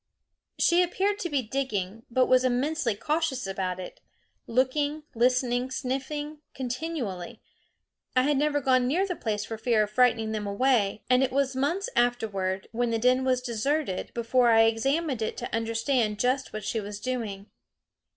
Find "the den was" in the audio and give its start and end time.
12.89-13.43